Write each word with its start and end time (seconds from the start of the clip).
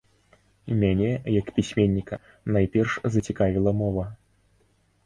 Мяне 0.83 1.09
як 1.33 1.47
пісьменніка 1.57 2.15
найперш 2.57 2.99
зацікавіла 3.19 3.71
мова. 3.85 4.09